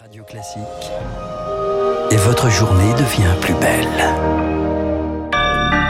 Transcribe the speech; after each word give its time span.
Radio 0.00 0.24
Classique. 0.24 0.62
Et 2.10 2.16
votre 2.16 2.48
journée 2.48 2.90
devient 2.94 3.34
plus 3.42 3.52
belle. 3.52 3.86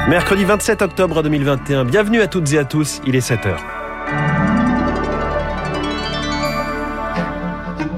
Mercredi 0.08 0.44
27 0.44 0.82
octobre 0.82 1.22
2021. 1.22 1.84
Bienvenue 1.84 2.20
à 2.20 2.26
toutes 2.26 2.52
et 2.52 2.58
à 2.58 2.64
tous. 2.64 3.00
Il 3.06 3.14
est 3.14 3.20
7 3.20 3.46
heures. 3.46 3.79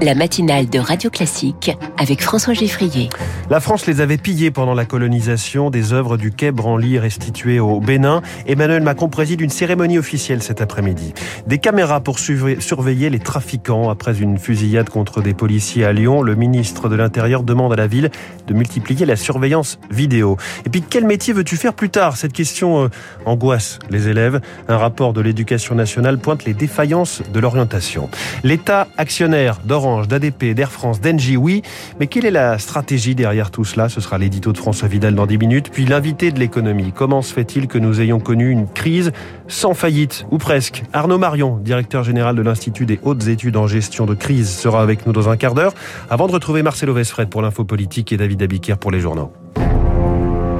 La 0.03 0.15
matinale 0.15 0.69
de 0.69 0.79
Radio 0.79 1.09
Classique 1.09 1.71
avec 1.97 2.21
François 2.21 2.53
Geffrier. 2.53 3.07
La 3.49 3.61
France 3.61 3.85
les 3.87 4.01
avait 4.01 4.17
pillés 4.17 4.51
pendant 4.51 4.73
la 4.73 4.83
colonisation 4.83 5.69
des 5.69 5.93
œuvres 5.93 6.17
du 6.17 6.31
quai 6.31 6.51
Branly 6.51 6.99
restituées 6.99 7.61
au 7.61 7.79
Bénin. 7.79 8.21
Emmanuel 8.45 8.83
Macron 8.83 9.07
préside 9.07 9.39
une 9.39 9.49
cérémonie 9.49 9.97
officielle 9.97 10.43
cet 10.43 10.59
après-midi. 10.59 11.13
Des 11.47 11.57
caméras 11.57 12.01
pour 12.01 12.19
surveiller 12.19 13.09
les 13.09 13.19
trafiquants. 13.19 13.89
Après 13.89 14.19
une 14.19 14.37
fusillade 14.37 14.89
contre 14.89 15.21
des 15.21 15.33
policiers 15.33 15.85
à 15.85 15.93
Lyon, 15.93 16.21
le 16.21 16.35
ministre 16.35 16.89
de 16.89 16.95
l'Intérieur 16.95 17.43
demande 17.43 17.71
à 17.71 17.77
la 17.77 17.87
ville 17.87 18.11
de 18.47 18.53
multiplier 18.53 19.05
la 19.05 19.15
surveillance 19.15 19.79
vidéo. 19.89 20.37
Et 20.65 20.69
puis, 20.69 20.81
quel 20.87 21.05
métier 21.05 21.33
veux-tu 21.33 21.55
faire 21.55 21.73
plus 21.73 21.89
tard? 21.89 22.17
Cette 22.17 22.33
question 22.33 22.85
euh, 22.85 22.87
angoisse 23.25 23.79
les 23.89 24.09
élèves. 24.09 24.41
Un 24.67 24.77
rapport 24.77 25.13
de 25.13 25.21
l'éducation 25.21 25.75
nationale 25.75 26.17
pointe 26.17 26.43
les 26.43 26.53
défaillances 26.53 27.21
de 27.33 27.39
l'orientation. 27.39 28.09
L'État 28.43 28.87
actionnaire 28.97 29.59
d'Orange 29.63 29.92
d'ADP, 30.01 30.53
d'Air 30.53 30.71
France, 30.71 30.99
d'Engie, 30.99 31.37
oui. 31.37 31.61
Mais 31.99 32.07
quelle 32.07 32.25
est 32.25 32.31
la 32.31 32.57
stratégie 32.57 33.15
derrière 33.15 33.51
tout 33.51 33.63
cela? 33.63 33.89
Ce 33.89 34.01
sera 34.01 34.17
l'édito 34.17 34.51
de 34.51 34.57
François 34.57 34.87
Vidal 34.87 35.15
dans 35.15 35.25
10 35.25 35.37
minutes. 35.37 35.69
Puis 35.71 35.85
l'invité 35.85 36.31
de 36.31 36.39
l'économie. 36.39 36.91
Comment 36.93 37.21
se 37.21 37.33
fait-il 37.33 37.67
que 37.67 37.77
nous 37.77 38.01
ayons 38.01 38.19
connu 38.19 38.49
une 38.49 38.67
crise 38.67 39.11
sans 39.47 39.73
faillite, 39.73 40.25
ou 40.31 40.37
presque? 40.37 40.83
Arnaud 40.93 41.17
Marion, 41.17 41.57
directeur 41.57 42.03
général 42.03 42.35
de 42.35 42.41
l'Institut 42.41 42.85
des 42.85 42.99
hautes 43.03 43.27
études 43.27 43.57
en 43.57 43.67
gestion 43.67 44.05
de 44.05 44.15
crise, 44.15 44.49
sera 44.49 44.81
avec 44.81 45.05
nous 45.05 45.13
dans 45.13 45.29
un 45.29 45.37
quart 45.37 45.53
d'heure. 45.53 45.73
Avant 46.09 46.27
de 46.27 46.31
retrouver 46.31 46.63
Marcelo 46.63 46.93
Vesfred 46.93 47.29
pour 47.29 47.41
l'info 47.41 47.63
politique 47.63 48.11
et 48.11 48.17
David 48.17 48.41
Abiquière 48.41 48.77
pour 48.77 48.91
les 48.91 48.99
journaux. 48.99 49.31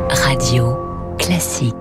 Radio 0.10 0.78
classique. 1.18 1.74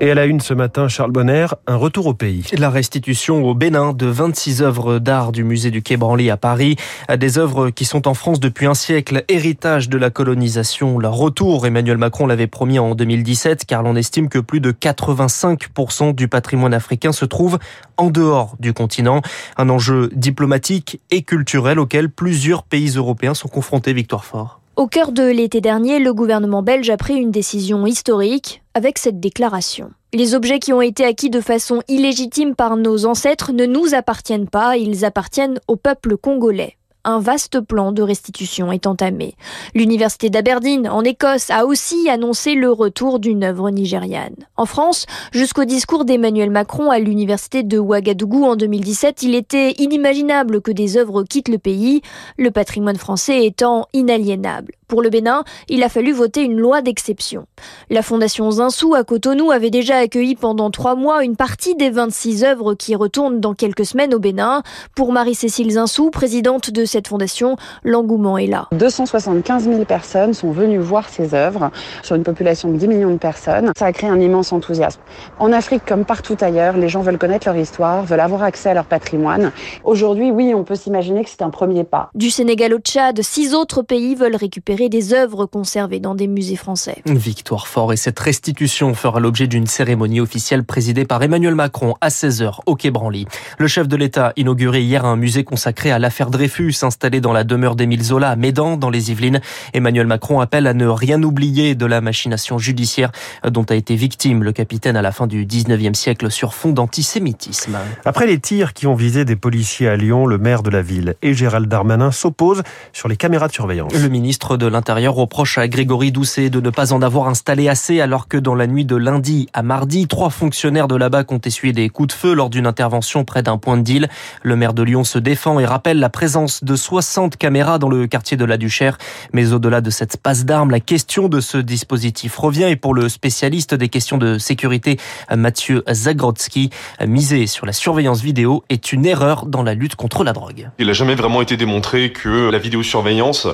Et 0.00 0.10
à 0.10 0.14
la 0.14 0.26
une 0.26 0.40
ce 0.40 0.54
matin, 0.54 0.88
Charles 0.88 1.12
Bonner, 1.12 1.46
un 1.68 1.76
retour 1.76 2.06
au 2.06 2.14
pays. 2.14 2.44
La 2.58 2.68
restitution 2.68 3.44
au 3.44 3.54
Bénin 3.54 3.92
de 3.92 4.06
26 4.06 4.62
œuvres 4.62 4.98
d'art 4.98 5.30
du 5.30 5.44
musée 5.44 5.70
du 5.70 5.82
Quai 5.82 5.96
Branly 5.96 6.30
à 6.30 6.36
Paris. 6.36 6.76
Des 7.16 7.38
œuvres 7.38 7.70
qui 7.70 7.84
sont 7.84 8.08
en 8.08 8.14
France 8.14 8.40
depuis 8.40 8.66
un 8.66 8.74
siècle, 8.74 9.24
héritage 9.28 9.88
de 9.88 9.96
la 9.96 10.10
colonisation. 10.10 10.98
Leur 10.98 11.14
retour, 11.14 11.66
Emmanuel 11.66 11.96
Macron 11.96 12.26
l'avait 12.26 12.48
promis 12.48 12.80
en 12.80 12.96
2017, 12.96 13.66
car 13.66 13.82
l'on 13.84 13.94
estime 13.94 14.28
que 14.28 14.40
plus 14.40 14.60
de 14.60 14.72
85% 14.72 16.14
du 16.14 16.26
patrimoine 16.26 16.74
africain 16.74 17.12
se 17.12 17.24
trouve 17.24 17.58
en 17.96 18.10
dehors 18.10 18.56
du 18.58 18.72
continent. 18.72 19.22
Un 19.56 19.70
enjeu 19.70 20.10
diplomatique 20.14 21.00
et 21.12 21.22
culturel 21.22 21.78
auquel 21.78 22.10
plusieurs 22.10 22.64
pays 22.64 22.96
européens 22.96 23.34
sont 23.34 23.48
confrontés, 23.48 23.92
Victoire 23.92 24.24
Fort. 24.24 24.60
Au 24.76 24.88
cœur 24.88 25.12
de 25.12 25.22
l'été 25.22 25.60
dernier, 25.60 26.00
le 26.00 26.12
gouvernement 26.12 26.64
belge 26.64 26.90
a 26.90 26.96
pris 26.96 27.14
une 27.14 27.30
décision 27.30 27.86
historique 27.86 28.60
avec 28.74 28.98
cette 28.98 29.20
déclaration. 29.20 29.92
Les 30.12 30.34
objets 30.34 30.58
qui 30.58 30.72
ont 30.72 30.82
été 30.82 31.04
acquis 31.04 31.30
de 31.30 31.40
façon 31.40 31.80
illégitime 31.86 32.56
par 32.56 32.76
nos 32.76 33.06
ancêtres 33.06 33.52
ne 33.52 33.66
nous 33.66 33.94
appartiennent 33.94 34.48
pas, 34.48 34.76
ils 34.76 35.04
appartiennent 35.04 35.60
au 35.68 35.76
peuple 35.76 36.16
congolais 36.16 36.76
un 37.04 37.20
vaste 37.20 37.60
plan 37.60 37.92
de 37.92 38.02
restitution 38.02 38.72
est 38.72 38.86
entamé. 38.86 39.34
L'université 39.74 40.30
d'Aberdeen, 40.30 40.88
en 40.88 41.02
Écosse, 41.02 41.50
a 41.50 41.66
aussi 41.66 42.08
annoncé 42.08 42.54
le 42.54 42.70
retour 42.70 43.18
d'une 43.18 43.44
œuvre 43.44 43.70
nigériane. 43.70 44.34
En 44.56 44.66
France, 44.66 45.06
jusqu'au 45.32 45.64
discours 45.64 46.04
d'Emmanuel 46.04 46.50
Macron 46.50 46.90
à 46.90 46.98
l'université 46.98 47.62
de 47.62 47.78
Ouagadougou 47.78 48.44
en 48.44 48.56
2017, 48.56 49.22
il 49.22 49.34
était 49.34 49.72
inimaginable 49.72 50.60
que 50.60 50.72
des 50.72 50.96
œuvres 50.96 51.22
quittent 51.24 51.48
le 51.48 51.58
pays, 51.58 52.02
le 52.38 52.50
patrimoine 52.50 52.96
français 52.96 53.44
étant 53.44 53.86
inaliénable. 53.92 54.72
Pour 54.94 55.02
le 55.02 55.10
Bénin, 55.10 55.42
il 55.68 55.82
a 55.82 55.88
fallu 55.88 56.12
voter 56.12 56.42
une 56.42 56.56
loi 56.56 56.80
d'exception. 56.80 57.46
La 57.90 58.00
Fondation 58.00 58.48
Zinsou 58.48 58.94
à 58.94 59.02
Cotonou 59.02 59.50
avait 59.50 59.70
déjà 59.70 59.96
accueilli 59.96 60.36
pendant 60.36 60.70
trois 60.70 60.94
mois 60.94 61.24
une 61.24 61.34
partie 61.34 61.74
des 61.74 61.90
26 61.90 62.44
œuvres 62.44 62.74
qui 62.74 62.94
retournent 62.94 63.40
dans 63.40 63.54
quelques 63.54 63.86
semaines 63.86 64.14
au 64.14 64.20
Bénin. 64.20 64.62
Pour 64.94 65.10
Marie-Cécile 65.10 65.72
Zinsou, 65.72 66.10
présidente 66.10 66.70
de 66.70 66.84
cette 66.84 67.08
fondation, 67.08 67.56
l'engouement 67.82 68.38
est 68.38 68.46
là. 68.46 68.68
275 68.70 69.64
000 69.64 69.84
personnes 69.84 70.32
sont 70.32 70.52
venues 70.52 70.78
voir 70.78 71.08
ces 71.08 71.34
œuvres 71.34 71.72
sur 72.04 72.14
une 72.14 72.22
population 72.22 72.70
de 72.70 72.76
10 72.76 72.86
millions 72.86 73.10
de 73.10 73.18
personnes. 73.18 73.72
Ça 73.76 73.86
a 73.86 73.92
créé 73.92 74.08
un 74.08 74.20
immense 74.20 74.52
enthousiasme. 74.52 75.00
En 75.40 75.50
Afrique, 75.52 75.84
comme 75.84 76.04
partout 76.04 76.36
ailleurs, 76.40 76.76
les 76.76 76.88
gens 76.88 77.00
veulent 77.00 77.18
connaître 77.18 77.48
leur 77.48 77.56
histoire, 77.56 78.04
veulent 78.04 78.20
avoir 78.20 78.44
accès 78.44 78.70
à 78.70 78.74
leur 78.74 78.84
patrimoine. 78.84 79.50
Aujourd'hui, 79.82 80.30
oui, 80.30 80.54
on 80.54 80.62
peut 80.62 80.76
s'imaginer 80.76 81.24
que 81.24 81.30
c'est 81.30 81.42
un 81.42 81.50
premier 81.50 81.82
pas. 81.82 82.10
Du 82.14 82.30
Sénégal 82.30 82.72
au 82.72 82.78
Tchad, 82.78 83.20
six 83.22 83.54
autres 83.54 83.82
pays 83.82 84.14
veulent 84.14 84.36
récupérer 84.36 84.83
des 84.88 85.14
œuvres 85.14 85.46
conservées 85.46 86.00
dans 86.00 86.14
des 86.14 86.26
musées 86.26 86.56
français. 86.56 87.02
Victoire 87.06 87.66
Fort 87.66 87.92
et 87.92 87.96
cette 87.96 88.18
restitution 88.18 88.94
fera 88.94 89.20
l'objet 89.20 89.46
d'une 89.46 89.66
cérémonie 89.66 90.20
officielle 90.20 90.64
présidée 90.64 91.04
par 91.04 91.22
Emmanuel 91.22 91.54
Macron 91.54 91.94
à 92.00 92.08
16h 92.08 92.58
au 92.66 92.76
Quai 92.76 92.90
Branly. 92.90 93.26
Le 93.58 93.66
chef 93.68 93.88
de 93.88 93.96
l'État 93.96 94.32
inaugurait 94.36 94.82
hier 94.82 95.04
un 95.04 95.16
musée 95.16 95.44
consacré 95.44 95.90
à 95.90 95.98
l'affaire 95.98 96.30
Dreyfus 96.30 96.74
installé 96.82 97.20
dans 97.20 97.32
la 97.32 97.44
demeure 97.44 97.76
d'Émile 97.76 98.02
Zola 98.02 98.30
à 98.30 98.36
Médan 98.36 98.76
dans 98.76 98.90
les 98.90 99.10
Yvelines. 99.10 99.40
Emmanuel 99.72 100.06
Macron 100.06 100.40
appelle 100.40 100.66
à 100.66 100.74
ne 100.74 100.86
rien 100.86 101.22
oublier 101.22 101.74
de 101.74 101.86
la 101.86 102.00
machination 102.00 102.58
judiciaire 102.58 103.12
dont 103.48 103.64
a 103.64 103.74
été 103.74 103.94
victime 103.96 104.42
le 104.42 104.52
capitaine 104.52 104.96
à 104.96 105.02
la 105.02 105.12
fin 105.12 105.26
du 105.26 105.46
19e 105.46 105.94
siècle 105.94 106.30
sur 106.30 106.54
fond 106.54 106.72
d'antisémitisme. 106.72 107.78
Après 108.04 108.26
les 108.26 108.38
tirs 108.38 108.72
qui 108.72 108.86
ont 108.86 108.94
visé 108.94 109.24
des 109.24 109.36
policiers 109.36 109.88
à 109.88 109.96
Lyon, 109.96 110.26
le 110.26 110.38
maire 110.38 110.62
de 110.62 110.70
la 110.70 110.82
ville 110.82 111.14
et 111.22 111.34
Gérald 111.34 111.68
Darmanin 111.68 112.10
s'opposent 112.10 112.62
sur 112.92 113.08
les 113.08 113.16
caméras 113.16 113.48
de 113.48 113.52
surveillance. 113.52 113.92
Le 113.92 114.08
ministre 114.08 114.56
de 114.56 114.63
de 114.64 114.68
l'Intérieur 114.70 115.12
reproche 115.12 115.58
à 115.58 115.68
Grégory 115.68 116.10
Doucet 116.10 116.48
de 116.48 116.58
ne 116.58 116.70
pas 116.70 116.94
en 116.94 117.02
avoir 117.02 117.28
installé 117.28 117.68
assez 117.68 118.00
alors 118.00 118.28
que 118.28 118.38
dans 118.38 118.54
la 118.54 118.66
nuit 118.66 118.86
de 118.86 118.96
lundi 118.96 119.46
à 119.52 119.62
mardi, 119.62 120.06
trois 120.06 120.30
fonctionnaires 120.30 120.88
de 120.88 120.96
là-bas 120.96 121.24
ont 121.28 121.40
essuyé 121.44 121.74
des 121.74 121.90
coups 121.90 122.08
de 122.08 122.12
feu 122.14 122.32
lors 122.32 122.48
d'une 122.48 122.66
intervention 122.66 123.26
près 123.26 123.42
d'un 123.42 123.58
point 123.58 123.76
de 123.76 123.82
deal. 123.82 124.08
Le 124.42 124.56
maire 124.56 124.72
de 124.72 124.82
Lyon 124.82 125.04
se 125.04 125.18
défend 125.18 125.60
et 125.60 125.66
rappelle 125.66 125.98
la 125.98 126.08
présence 126.08 126.64
de 126.64 126.76
60 126.76 127.36
caméras 127.36 127.78
dans 127.78 127.90
le 127.90 128.06
quartier 128.06 128.38
de 128.38 128.44
la 128.46 128.56
Duchère. 128.56 128.96
Mais 129.34 129.52
au-delà 129.52 129.82
de 129.82 129.90
cette 129.90 130.16
passe 130.16 130.46
d'armes, 130.46 130.70
la 130.70 130.80
question 130.80 131.28
de 131.28 131.40
ce 131.40 131.58
dispositif 131.58 132.34
revient 132.38 132.64
et 132.70 132.76
pour 132.76 132.94
le 132.94 133.10
spécialiste 133.10 133.74
des 133.74 133.90
questions 133.90 134.16
de 134.16 134.38
sécurité, 134.38 134.98
Mathieu 135.36 135.84
Zagrodzki, 135.92 136.70
miser 137.06 137.46
sur 137.46 137.66
la 137.66 137.74
surveillance 137.74 138.22
vidéo 138.22 138.64
est 138.70 138.92
une 138.92 139.04
erreur 139.04 139.44
dans 139.44 139.62
la 139.62 139.74
lutte 139.74 139.96
contre 139.96 140.24
la 140.24 140.32
drogue. 140.32 140.70
Il 140.78 140.86
n'a 140.86 140.94
jamais 140.94 141.16
vraiment 141.16 141.42
été 141.42 141.58
démontré 141.58 142.12
que 142.12 142.48
la 142.48 142.58
vidéosurveillance 142.58 143.46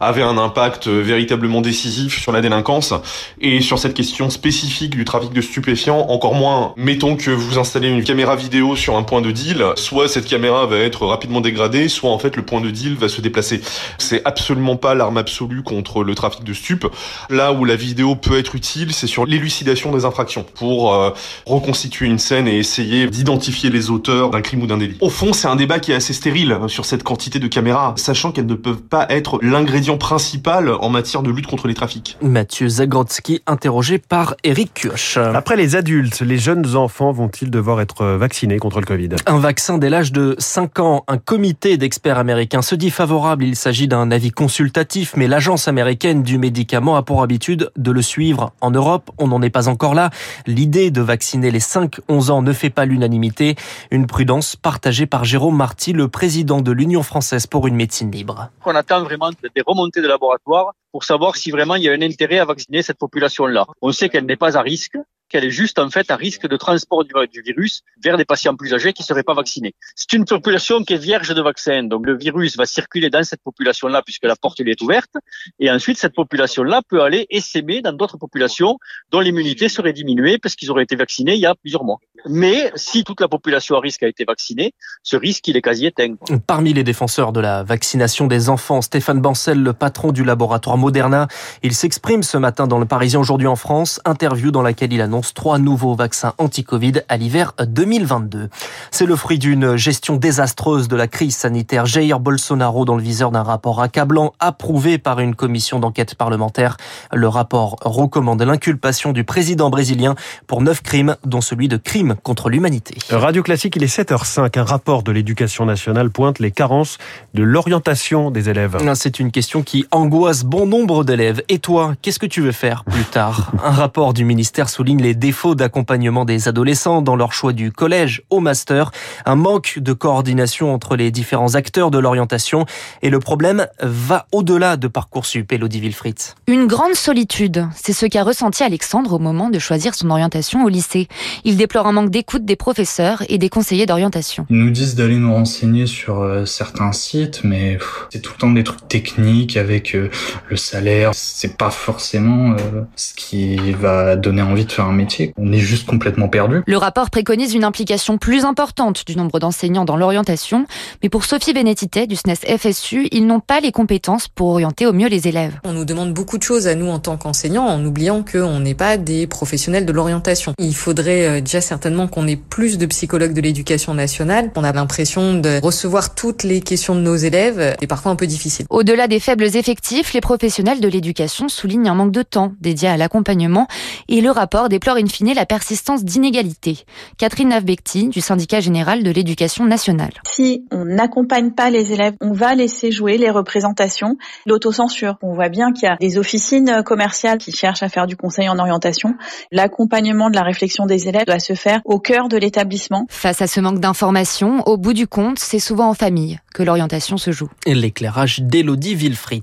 avait 0.00 0.22
un 0.22 0.38
impact 0.38 0.88
véritablement 0.88 1.60
décisif 1.60 2.20
sur 2.20 2.32
la 2.32 2.40
délinquance 2.40 2.94
et 3.40 3.60
sur 3.60 3.78
cette 3.78 3.94
question 3.94 4.30
spécifique 4.30 4.96
du 4.96 5.04
trafic 5.04 5.32
de 5.32 5.40
stupéfiants, 5.42 6.06
encore 6.08 6.34
moins. 6.34 6.72
Mettons 6.76 7.16
que 7.16 7.30
vous 7.30 7.58
installez 7.58 7.88
une 7.88 8.02
caméra 8.02 8.34
vidéo 8.34 8.76
sur 8.76 8.96
un 8.96 9.02
point 9.02 9.20
de 9.20 9.30
deal, 9.30 9.64
soit 9.76 10.08
cette 10.08 10.26
caméra 10.26 10.64
va 10.66 10.78
être 10.78 11.06
rapidement 11.06 11.42
dégradée, 11.42 11.88
soit 11.88 12.10
en 12.10 12.18
fait 12.18 12.36
le 12.36 12.42
point 12.42 12.60
de 12.60 12.70
deal 12.70 12.94
va 12.94 13.08
se 13.08 13.20
déplacer. 13.20 13.60
C'est 13.98 14.22
absolument 14.24 14.76
pas 14.76 14.94
l'arme 14.94 15.18
absolue 15.18 15.62
contre 15.62 16.02
le 16.02 16.14
trafic 16.14 16.44
de 16.44 16.54
stupes. 16.54 16.86
Là 17.28 17.52
où 17.52 17.64
la 17.66 17.76
vidéo 17.76 18.16
peut 18.16 18.38
être 18.38 18.54
utile, 18.54 18.92
c'est 18.92 19.06
sur 19.06 19.26
l'élucidation 19.26 19.92
des 19.92 20.06
infractions 20.06 20.46
pour 20.54 20.94
euh, 20.94 21.10
reconstituer 21.44 22.06
une 22.06 22.18
scène 22.18 22.48
et 22.48 22.56
essayer 22.56 23.06
d'identifier 23.06 23.68
les 23.68 23.90
auteurs 23.90 24.30
d'un 24.30 24.40
crime 24.40 24.62
ou 24.62 24.66
d'un 24.66 24.78
délit. 24.78 24.96
Au 25.00 25.10
fond, 25.10 25.32
c'est 25.34 25.48
un 25.48 25.56
débat 25.56 25.78
qui 25.78 25.92
est 25.92 25.96
assez 25.96 26.14
stérile 26.14 26.58
sur 26.68 26.86
cette 26.86 27.02
quantité 27.02 27.38
de 27.38 27.48
caméras, 27.48 27.94
sachant 27.96 28.32
qu'elles 28.32 28.46
ne 28.46 28.54
peuvent 28.54 28.82
pas 28.82 29.06
être 29.10 29.38
l'ingrédient 29.42 29.89
principale 29.98 30.70
en 30.70 30.88
matière 30.88 31.22
de 31.22 31.30
lutte 31.30 31.46
contre 31.46 31.68
les 31.68 31.74
trafics. 31.74 32.16
Mathieu 32.22 32.68
Zagrodzki, 32.68 33.42
interrogé 33.46 33.98
par 33.98 34.34
Eric 34.44 34.74
Kioch. 34.74 35.16
Après 35.16 35.56
les 35.56 35.76
adultes, 35.76 36.20
les 36.20 36.38
jeunes 36.38 36.76
enfants 36.76 37.12
vont-ils 37.12 37.50
devoir 37.50 37.80
être 37.80 38.04
vaccinés 38.04 38.58
contre 38.58 38.80
le 38.80 38.86
Covid? 38.86 39.10
Un 39.26 39.38
vaccin 39.38 39.78
dès 39.78 39.90
l'âge 39.90 40.12
de 40.12 40.34
5 40.38 40.78
ans. 40.78 41.04
Un 41.08 41.18
comité 41.18 41.76
d'experts 41.76 42.18
américains 42.18 42.62
se 42.62 42.74
dit 42.74 42.90
favorable. 42.90 43.44
Il 43.44 43.56
s'agit 43.56 43.88
d'un 43.88 44.10
avis 44.10 44.30
consultatif, 44.30 45.14
mais 45.16 45.28
l'agence 45.28 45.68
américaine 45.68 46.22
du 46.22 46.38
médicament 46.38 46.96
a 46.96 47.02
pour 47.02 47.22
habitude 47.22 47.70
de 47.76 47.90
le 47.90 48.02
suivre. 48.02 48.52
En 48.60 48.70
Europe, 48.70 49.10
on 49.18 49.28
n'en 49.28 49.42
est 49.42 49.50
pas 49.50 49.68
encore 49.68 49.94
là. 49.94 50.10
L'idée 50.46 50.90
de 50.90 51.00
vacciner 51.00 51.50
les 51.50 51.60
5-11 51.60 52.30
ans 52.30 52.42
ne 52.42 52.52
fait 52.52 52.70
pas 52.70 52.84
l'unanimité. 52.84 53.56
Une 53.90 54.06
prudence 54.06 54.56
partagée 54.56 55.06
par 55.06 55.24
Jérôme 55.24 55.56
Marty, 55.56 55.92
le 55.92 56.08
président 56.08 56.60
de 56.60 56.72
l'Union 56.72 57.02
française 57.02 57.46
pour 57.46 57.66
une 57.66 57.76
médecine 57.76 58.10
libre. 58.10 58.50
On 58.64 58.74
attend 58.74 59.02
vraiment 59.02 59.30
des 59.30 59.62
montée 59.80 60.02
de 60.02 60.08
laboratoire 60.08 60.72
pour 60.92 61.04
savoir 61.04 61.36
si 61.36 61.50
vraiment 61.50 61.76
il 61.76 61.84
y 61.84 61.88
a 61.88 61.92
un 61.92 62.02
intérêt 62.02 62.38
à 62.38 62.44
vacciner 62.44 62.82
cette 62.82 62.98
population-là. 62.98 63.66
On 63.80 63.92
sait 63.92 64.08
qu'elle 64.08 64.26
n'est 64.26 64.36
pas 64.36 64.58
à 64.58 64.62
risque, 64.62 64.96
qu'elle 65.30 65.44
est 65.44 65.50
juste 65.50 65.78
en 65.78 65.88
fait 65.88 66.10
à 66.10 66.16
risque 66.16 66.46
de 66.46 66.56
transport 66.56 67.04
du, 67.04 67.14
virus 67.42 67.82
vers 68.02 68.16
des 68.16 68.24
patients 68.24 68.56
plus 68.56 68.74
âgés 68.74 68.92
qui 68.92 69.02
ne 69.02 69.06
seraient 69.06 69.22
pas 69.22 69.34
vaccinés. 69.34 69.74
C'est 69.94 70.12
une 70.12 70.24
population 70.24 70.82
qui 70.82 70.94
est 70.94 71.02
vierge 71.10 71.32
de 71.34 71.40
vaccins, 71.40 71.84
donc 71.84 72.04
le 72.04 72.16
virus 72.18 72.56
va 72.56 72.66
circuler 72.66 73.08
dans 73.08 73.22
cette 73.22 73.42
population-là 73.42 74.02
puisque 74.02 74.24
la 74.24 74.36
porte 74.36 74.60
est 74.60 74.82
ouverte, 74.82 75.14
et 75.58 75.70
ensuite 75.70 75.98
cette 75.98 76.14
population-là 76.14 76.82
peut 76.88 77.02
aller 77.02 77.26
essaimer 77.30 77.80
dans 77.80 77.92
d'autres 77.92 78.18
populations 78.18 78.78
dont 79.10 79.20
l'immunité 79.20 79.68
serait 79.68 79.92
diminuée 79.92 80.38
parce 80.38 80.56
qu'ils 80.56 80.70
auraient 80.70 80.82
été 80.82 80.96
vaccinés 80.96 81.34
il 81.34 81.40
y 81.40 81.46
a 81.46 81.54
plusieurs 81.54 81.84
mois. 81.84 81.98
Mais 82.28 82.72
si 82.76 83.04
toute 83.04 83.20
la 83.20 83.28
population 83.28 83.76
à 83.76 83.80
risque 83.80 84.02
a 84.02 84.08
été 84.08 84.24
vaccinée, 84.24 84.72
ce 85.02 85.16
risque 85.16 85.48
il 85.48 85.56
est 85.56 85.62
quasi 85.62 85.86
éteint. 85.86 86.14
Parmi 86.46 86.72
les 86.72 86.84
défenseurs 86.84 87.32
de 87.32 87.40
la 87.40 87.62
vaccination 87.62 88.26
des 88.26 88.48
enfants, 88.48 88.82
Stéphane 88.82 89.20
Bancel, 89.20 89.62
le 89.62 89.72
patron 89.72 90.12
du 90.12 90.24
laboratoire 90.24 90.76
Moderna, 90.76 91.28
il 91.62 91.74
s'exprime 91.74 92.22
ce 92.22 92.36
matin 92.36 92.66
dans 92.66 92.78
le 92.78 92.86
Parisien 92.86 93.20
aujourd'hui 93.20 93.46
en 93.46 93.56
France, 93.56 94.00
interview 94.04 94.50
dans 94.50 94.62
laquelle 94.62 94.92
il 94.92 95.00
annonce 95.00 95.34
trois 95.34 95.58
nouveaux 95.58 95.94
vaccins 95.94 96.34
anti-Covid 96.38 97.02
à 97.08 97.16
l'hiver 97.16 97.52
2022. 97.64 98.48
C'est 98.90 99.06
le 99.06 99.16
fruit 99.16 99.38
d'une 99.38 99.76
gestion 99.76 100.16
désastreuse 100.16 100.88
de 100.88 100.96
la 100.96 101.08
crise 101.08 101.36
sanitaire. 101.36 101.86
Jair 101.86 102.20
Bolsonaro 102.20 102.84
dans 102.84 102.96
le 102.96 103.02
viseur 103.02 103.30
d'un 103.30 103.42
rapport 103.42 103.80
accablant 103.80 104.32
approuvé 104.38 104.98
par 104.98 105.20
une 105.20 105.34
commission 105.34 105.78
d'enquête 105.78 106.14
parlementaire. 106.14 106.76
Le 107.12 107.28
rapport 107.28 107.76
recommande 107.82 108.42
l'inculpation 108.42 109.12
du 109.12 109.24
président 109.24 109.70
brésilien 109.70 110.14
pour 110.46 110.62
neuf 110.62 110.82
crimes, 110.82 111.16
dont 111.24 111.40
celui 111.40 111.68
de 111.68 111.76
crimes 112.10 112.20
contre 112.22 112.50
l'humanité. 112.50 112.96
Radio 113.10 113.42
Classique, 113.42 113.76
il 113.76 113.82
est 113.82 113.94
7h05. 113.94 114.58
Un 114.58 114.64
rapport 114.64 115.02
de 115.02 115.12
l'éducation 115.12 115.64
nationale 115.64 116.10
pointe 116.10 116.38
les 116.38 116.50
carences 116.50 116.98
de 117.34 117.42
l'orientation 117.42 118.30
des 118.30 118.48
élèves. 118.48 118.76
C'est 118.94 119.20
une 119.20 119.30
question 119.30 119.62
qui 119.62 119.86
angoisse 119.90 120.44
bon 120.44 120.66
nombre 120.66 121.04
d'élèves. 121.04 121.42
Et 121.48 121.58
toi, 121.58 121.94
qu'est-ce 122.02 122.18
que 122.18 122.26
tu 122.26 122.40
veux 122.40 122.52
faire 122.52 122.84
plus 122.84 123.04
tard? 123.04 123.52
Un 123.64 123.70
rapport 123.70 124.14
du 124.14 124.24
ministère 124.24 124.68
souligne 124.68 125.02
les 125.02 125.14
défauts 125.14 125.54
d'accompagnement 125.54 126.24
des 126.24 126.48
adolescents 126.48 127.02
dans 127.02 127.16
leur 127.16 127.32
choix 127.32 127.52
du 127.52 127.72
collège 127.72 128.22
au 128.30 128.40
master, 128.40 128.90
un 129.26 129.36
manque 129.36 129.78
de 129.78 129.92
coordination 129.92 130.72
entre 130.74 130.96
les 130.96 131.10
différents 131.10 131.54
acteurs 131.54 131.90
de 131.90 131.98
l'orientation 131.98 132.64
et 133.02 133.10
le 133.10 133.18
problème 133.18 133.66
va 133.80 134.26
au-delà 134.32 134.76
de 134.76 134.88
Parcoursup, 134.88 135.52
Elodie 135.52 135.80
Wilfried. 135.80 136.18
Une 136.46 136.66
grande 136.66 136.94
solitude, 136.94 137.68
c'est 137.74 137.92
ce 137.92 138.06
qu'a 138.06 138.22
ressenti 138.22 138.62
Alexandre 138.62 139.12
au 139.12 139.18
moment 139.18 139.50
de 139.50 139.58
choisir 139.58 139.94
son 139.94 140.10
orientation 140.10 140.64
au 140.64 140.68
lycée. 140.68 141.08
Il 141.44 141.56
déplore 141.56 141.86
un 141.86 141.96
manque 142.00 142.10
d'écoute 142.10 142.44
des 142.44 142.56
professeurs 142.56 143.22
et 143.28 143.36
des 143.36 143.48
conseillers 143.48 143.84
d'orientation. 143.84 144.46
Ils 144.48 144.56
nous 144.56 144.70
disent 144.70 144.94
d'aller 144.94 145.16
nous 145.16 145.34
renseigner 145.34 145.86
sur 145.86 146.22
euh, 146.22 146.46
certains 146.46 146.92
sites, 146.92 147.44
mais 147.44 147.78
c'est 148.10 148.20
tout 148.20 148.32
le 148.34 148.38
temps 148.38 148.50
des 148.50 148.64
trucs 148.64 148.88
techniques 148.88 149.56
avec 149.56 149.94
euh, 149.94 150.08
le 150.48 150.56
salaire. 150.56 151.10
C'est 151.12 151.58
pas 151.58 151.70
forcément 151.70 152.52
euh, 152.52 152.82
ce 152.96 153.12
qui 153.14 153.72
va 153.72 154.16
donner 154.16 154.40
envie 154.40 154.64
de 154.64 154.72
faire 154.72 154.86
un 154.86 154.92
métier. 154.92 155.34
On 155.36 155.52
est 155.52 155.58
juste 155.58 155.86
complètement 155.86 156.28
perdu. 156.28 156.62
Le 156.66 156.76
rapport 156.78 157.10
préconise 157.10 157.54
une 157.54 157.64
implication 157.64 158.16
plus 158.16 158.44
importante 158.44 159.04
du 159.06 159.16
nombre 159.16 159.38
d'enseignants 159.38 159.84
dans 159.84 159.96
l'orientation, 159.96 160.66
mais 161.02 161.10
pour 161.10 161.24
Sophie 161.24 161.52
Bénétité 161.52 162.06
du 162.06 162.16
SNES 162.16 162.56
FSU, 162.58 163.08
ils 163.12 163.26
n'ont 163.26 163.40
pas 163.40 163.60
les 163.60 163.72
compétences 163.72 164.28
pour 164.28 164.48
orienter 164.48 164.86
au 164.86 164.92
mieux 164.92 165.08
les 165.08 165.28
élèves. 165.28 165.58
On 165.64 165.72
nous 165.72 165.84
demande 165.84 166.14
beaucoup 166.14 166.38
de 166.38 166.42
choses 166.42 166.66
à 166.66 166.74
nous 166.74 166.88
en 166.88 166.98
tant 166.98 167.18
qu'enseignants, 167.18 167.66
en 167.66 167.84
oubliant 167.84 168.24
qu'on 168.24 168.60
n'est 168.60 168.74
pas 168.74 168.96
des 168.96 169.26
professionnels 169.26 169.84
de 169.84 169.92
l'orientation. 169.92 170.54
Il 170.58 170.74
faudrait 170.74 171.42
déjà 171.42 171.60
certainement 171.90 172.06
qu'on 172.06 172.28
ait 172.28 172.36
plus 172.36 172.78
de 172.78 172.86
psychologues 172.86 173.32
de 173.32 173.40
l'éducation 173.40 173.94
nationale. 173.94 174.52
On 174.54 174.62
a 174.62 174.72
l'impression 174.72 175.34
de 175.34 175.60
recevoir 175.60 176.14
toutes 176.14 176.44
les 176.44 176.60
questions 176.60 176.94
de 176.94 177.00
nos 177.00 177.16
élèves, 177.16 177.74
et 177.80 177.88
parfois 177.88 178.12
un 178.12 178.16
peu 178.16 178.28
difficile. 178.28 178.64
Au-delà 178.70 179.08
des 179.08 179.18
faibles 179.18 179.56
effectifs, 179.56 180.12
les 180.12 180.20
professionnels 180.20 180.78
de 180.78 180.86
l'éducation 180.86 181.48
soulignent 181.48 181.88
un 181.88 181.94
manque 181.94 182.12
de 182.12 182.22
temps 182.22 182.52
dédié 182.60 182.88
à 182.88 182.96
l'accompagnement 182.96 183.66
et 184.08 184.20
le 184.20 184.30
rapport 184.30 184.68
déplore 184.68 184.98
in 184.98 185.08
fine 185.08 185.34
la 185.34 185.46
persistance 185.46 186.04
d'inégalités. 186.04 186.84
Catherine 187.18 187.48
Navbecti 187.48 188.06
du 188.06 188.20
syndicat 188.20 188.60
général 188.60 189.02
de 189.02 189.10
l'éducation 189.10 189.64
nationale. 189.64 190.12
Si 190.28 190.64
on 190.70 190.84
n'accompagne 190.84 191.50
pas 191.50 191.70
les 191.70 191.92
élèves, 191.92 192.14
on 192.20 192.30
va 192.30 192.54
laisser 192.54 192.92
jouer 192.92 193.18
les 193.18 193.30
représentations, 193.30 194.16
l'autocensure. 194.46 195.16
On 195.22 195.34
voit 195.34 195.48
bien 195.48 195.72
qu'il 195.72 195.88
y 195.88 195.90
a 195.90 195.96
des 195.96 196.18
officines 196.18 196.84
commerciales 196.84 197.38
qui 197.38 197.50
cherchent 197.50 197.82
à 197.82 197.88
faire 197.88 198.06
du 198.06 198.14
conseil 198.16 198.48
en 198.48 198.60
orientation. 198.60 199.14
L'accompagnement 199.50 200.30
de 200.30 200.36
la 200.36 200.42
réflexion 200.42 200.86
des 200.86 201.08
élèves 201.08 201.26
doit 201.26 201.40
se 201.40 201.54
faire 201.54 201.69
au 201.84 201.98
cœur 201.98 202.28
de 202.28 202.36
l'établissement. 202.36 203.06
Face 203.08 203.42
à 203.42 203.46
ce 203.46 203.60
manque 203.60 203.80
d'informations, 203.80 204.66
au 204.66 204.76
bout 204.76 204.92
du 204.92 205.06
compte, 205.06 205.38
c'est 205.38 205.58
souvent 205.58 205.88
en 205.88 205.94
famille 205.94 206.38
que 206.54 206.62
l'orientation 206.62 207.16
se 207.16 207.30
joue. 207.30 207.48
L'éclairage 207.66 208.40
d'Élodie 208.40 208.94
Villefrit. 208.94 209.42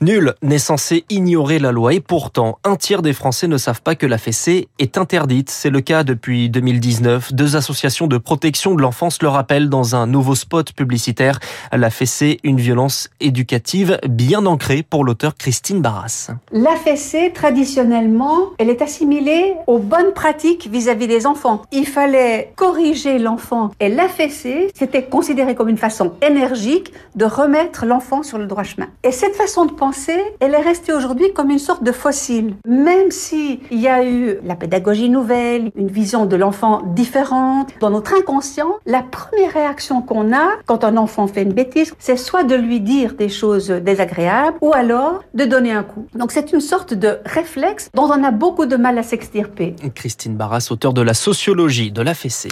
Nul 0.00 0.34
n'est 0.42 0.58
censé 0.58 1.04
ignorer 1.08 1.58
la 1.58 1.72
loi 1.72 1.94
et 1.94 2.00
pourtant, 2.00 2.58
un 2.64 2.76
tiers 2.76 3.02
des 3.02 3.12
Français 3.12 3.48
ne 3.48 3.56
savent 3.56 3.82
pas 3.82 3.94
que 3.94 4.06
la 4.06 4.18
fessée 4.18 4.68
est 4.78 4.98
interdite. 4.98 5.50
C'est 5.50 5.70
le 5.70 5.80
cas 5.80 6.04
depuis 6.04 6.50
2019. 6.50 7.32
Deux 7.32 7.56
associations 7.56 8.06
de 8.06 8.18
protection 8.18 8.74
de 8.74 8.82
l'enfance 8.82 9.22
le 9.22 9.28
rappellent 9.28 9.70
dans 9.70 9.96
un 9.96 10.06
nouveau 10.06 10.34
spot 10.34 10.72
publicitaire. 10.72 11.40
La 11.72 11.90
fessée, 11.90 12.38
une 12.42 12.60
violence 12.60 13.08
éducative 13.20 13.98
bien 14.08 14.44
ancrée 14.46 14.82
pour 14.82 15.04
l'auteur 15.04 15.34
Christine 15.34 15.80
Barras. 15.80 16.30
La 16.52 16.76
fessée, 16.76 17.32
traditionnellement, 17.34 18.50
elle 18.58 18.68
est 18.68 18.82
assimilée 18.82 19.54
aux 19.66 19.78
bonnes 19.78 20.12
pratiques 20.12 20.68
vis-à-vis 20.70 21.06
des 21.06 21.26
enfants. 21.26 21.61
Il 21.70 21.86
fallait 21.86 22.52
corriger 22.56 23.18
l'enfant 23.18 23.70
et 23.80 23.88
la 23.88 24.08
fessée, 24.08 24.70
c'était 24.74 25.04
considéré 25.04 25.54
comme 25.54 25.68
une 25.68 25.78
façon 25.78 26.12
énergique 26.22 26.92
de 27.14 27.24
remettre 27.24 27.86
l'enfant 27.86 28.22
sur 28.22 28.38
le 28.38 28.46
droit 28.46 28.62
chemin. 28.62 28.88
Et 29.04 29.12
cette 29.12 29.36
façon 29.36 29.66
de 29.66 29.72
penser, 29.72 30.18
elle 30.40 30.54
est 30.54 30.60
restée 30.60 30.92
aujourd'hui 30.92 31.32
comme 31.32 31.50
une 31.50 31.58
sorte 31.58 31.84
de 31.84 31.92
fossile. 31.92 32.54
Même 32.66 33.10
si 33.10 33.60
il 33.70 33.80
y 33.80 33.88
a 33.88 34.04
eu 34.04 34.38
la 34.44 34.54
pédagogie 34.54 35.08
nouvelle, 35.08 35.70
une 35.76 35.88
vision 35.88 36.26
de 36.26 36.36
l'enfant 36.36 36.82
différente, 36.94 37.70
dans 37.80 37.90
notre 37.90 38.14
inconscient, 38.14 38.74
la 38.86 39.02
première 39.02 39.52
réaction 39.52 40.02
qu'on 40.02 40.32
a 40.32 40.48
quand 40.66 40.84
un 40.84 40.96
enfant 40.96 41.26
fait 41.26 41.42
une 41.42 41.52
bêtise, 41.52 41.94
c'est 41.98 42.16
soit 42.16 42.44
de 42.44 42.54
lui 42.54 42.80
dire 42.80 43.14
des 43.14 43.28
choses 43.28 43.68
désagréables 43.68 44.58
ou 44.60 44.72
alors 44.72 45.22
de 45.34 45.44
donner 45.44 45.72
un 45.72 45.82
coup. 45.82 46.06
Donc 46.14 46.32
c'est 46.32 46.52
une 46.52 46.60
sorte 46.60 46.94
de 46.94 47.18
réflexe 47.24 47.90
dont 47.94 48.04
on 48.04 48.24
a 48.24 48.30
beaucoup 48.30 48.66
de 48.66 48.76
mal 48.76 48.98
à 48.98 49.02
s'extirper. 49.02 49.76
Christine 49.94 50.34
Barras, 50.34 50.68
auteur 50.70 50.92
de 50.92 51.02
la 51.02 51.14
sociologie 51.14 51.51
de 51.54 52.02
la 52.02 52.14
fessée. 52.14 52.48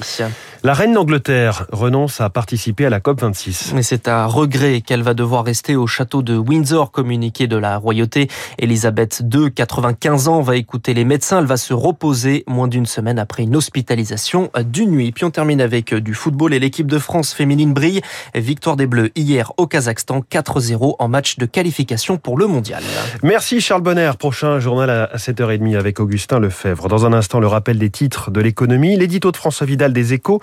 La 0.62 0.74
reine 0.74 0.92
d'Angleterre 0.92 1.66
renonce 1.72 2.20
à 2.20 2.28
participer 2.28 2.84
à 2.84 2.90
la 2.90 3.00
COP26. 3.00 3.72
Mais 3.74 3.82
c'est 3.82 4.08
à 4.08 4.26
regret 4.26 4.82
qu'elle 4.82 5.02
va 5.02 5.14
devoir 5.14 5.44
rester 5.44 5.74
au 5.74 5.86
château 5.86 6.22
de 6.22 6.36
Windsor, 6.36 6.90
communiqué 6.90 7.46
de 7.46 7.56
la 7.56 7.78
royauté. 7.78 8.28
Elisabeth 8.58 9.22
II, 9.32 9.52
95 9.52 10.28
ans, 10.28 10.42
va 10.42 10.56
écouter 10.56 10.92
les 10.92 11.04
médecins. 11.04 11.38
Elle 11.38 11.46
va 11.46 11.56
se 11.56 11.72
reposer 11.72 12.44
moins 12.46 12.68
d'une 12.68 12.84
semaine 12.84 13.18
après 13.18 13.44
une 13.44 13.56
hospitalisation 13.56 14.50
d'une 14.64 14.90
nuit. 14.90 15.12
Puis 15.12 15.24
on 15.24 15.30
termine 15.30 15.62
avec 15.62 15.94
du 15.94 16.12
football 16.12 16.52
et 16.52 16.58
l'équipe 16.58 16.86
de 16.86 16.98
France 16.98 17.32
féminine 17.32 17.72
brille. 17.72 18.02
Victoire 18.34 18.76
des 18.76 18.86
Bleus 18.86 19.10
hier 19.16 19.52
au 19.56 19.66
Kazakhstan, 19.66 20.22
4-0 20.30 20.96
en 20.98 21.08
match 21.08 21.38
de 21.38 21.46
qualification 21.46 22.18
pour 22.18 22.36
le 22.36 22.46
mondial. 22.46 22.82
Merci 23.22 23.60
Charles 23.60 23.82
Bonner. 23.82 24.10
Prochain 24.18 24.60
journal 24.60 24.90
à 24.90 25.16
7h30 25.16 25.78
avec 25.78 26.00
Augustin 26.00 26.38
Lefebvre. 26.38 26.88
Dans 26.88 27.06
un 27.06 27.14
instant, 27.14 27.40
le 27.40 27.46
rappel 27.46 27.78
des 27.78 27.90
titres 27.90 28.30
de 28.30 28.40
l'économie. 28.40 28.89
L'édito 28.96 29.30
de 29.30 29.36
François 29.36 29.66
Vidal 29.66 29.92
des 29.92 30.14
Échos. 30.14 30.40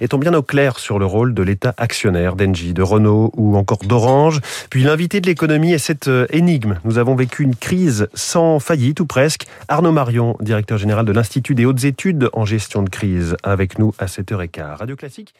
Est-on 0.00 0.18
bien 0.18 0.34
au 0.34 0.42
clair 0.42 0.78
sur 0.78 0.98
le 0.98 1.06
rôle 1.06 1.34
de 1.34 1.42
l'État 1.42 1.74
actionnaire 1.76 2.36
d'Engie, 2.36 2.74
de 2.74 2.82
Renault 2.82 3.32
ou 3.36 3.56
encore 3.56 3.78
d'Orange 3.78 4.40
Puis 4.70 4.82
l'invité 4.82 5.20
de 5.20 5.26
l'économie 5.26 5.72
est 5.72 5.78
cette 5.78 6.10
énigme. 6.30 6.78
Nous 6.84 6.98
avons 6.98 7.14
vécu 7.14 7.42
une 7.42 7.56
crise 7.56 8.08
sans 8.14 8.58
faillite 8.60 9.00
ou 9.00 9.06
presque. 9.06 9.46
Arnaud 9.68 9.92
Marion, 9.92 10.36
directeur 10.40 10.78
général 10.78 11.04
de 11.04 11.12
l'Institut 11.12 11.54
des 11.54 11.64
hautes 11.64 11.84
études 11.84 12.30
en 12.32 12.44
gestion 12.44 12.82
de 12.82 12.90
crise, 12.90 13.36
avec 13.42 13.78
nous 13.78 13.94
à 13.98 14.06
7h15. 14.06 14.76
Radio 14.76 14.96
Classique. 14.96 15.34